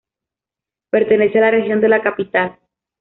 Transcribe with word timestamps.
Pertenece 0.89 1.37
a 1.37 1.41
la 1.41 1.51
Región 1.51 1.79
de 1.79 1.87
la 1.89 2.01
Capital. 2.01 2.57